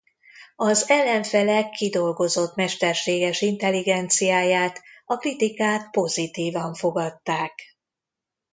Az 0.55 0.89
ellenfelek 0.89 1.69
kidolgozott 1.69 2.55
mesterséges 2.55 3.41
intelligenciáját 3.41 4.81
a 5.05 5.17
kritikák 5.17 5.89
pozitívan 5.91 6.73
fogadták. 6.73 7.61